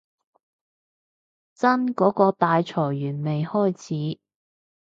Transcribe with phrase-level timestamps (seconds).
[1.53, 4.19] 真嗰個大裁員未開始